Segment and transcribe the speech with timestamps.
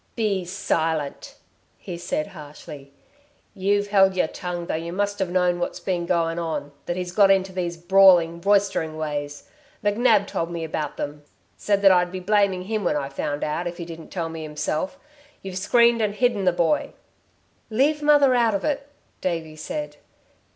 [0.15, 1.35] "Be silent!"
[1.77, 2.91] he said harshly.
[3.53, 7.11] "You've held y're tongue, though you must have known what's been going on that he's
[7.11, 9.43] got into these brawling, roistering ways.
[9.83, 11.21] McNab told me about them
[11.55, 14.41] said that I'd be blaming him when I found out, if he didn't tell me
[14.41, 14.97] himself.
[15.43, 16.93] You've screened and hidden the boy."
[17.69, 18.87] "Leave mother out of it,"
[19.21, 19.97] Davey said.